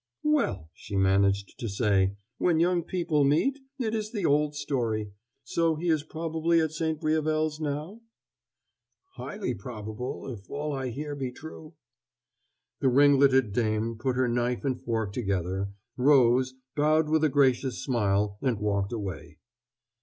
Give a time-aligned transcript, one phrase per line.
[0.23, 5.11] "Well," she managed to say, "when young people meet it is the old story.
[5.43, 6.99] So he is probably at 'St.
[6.99, 8.01] Briavels' now?"
[9.13, 11.75] "Highly probable if all I hear be true."
[12.79, 18.39] The ringleted dame put her knife and fork together, rose, bowed with a gracious smile,
[18.41, 19.37] and walked away.